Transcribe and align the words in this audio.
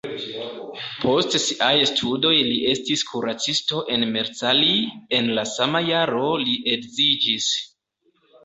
Post 1.01 1.35
siaj 1.41 1.75
studoj 1.89 2.31
li 2.47 2.55
estis 2.71 3.03
kuracisto 3.11 3.83
en 3.97 4.07
Marcali, 4.15 4.73
en 5.19 5.31
la 5.39 5.47
sama 5.53 5.83
jaro 5.91 6.27
li 6.47 6.57
edziĝis. 6.77 7.53